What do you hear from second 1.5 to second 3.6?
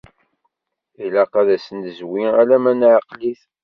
ad t-nezwi alamma neɛqel-it.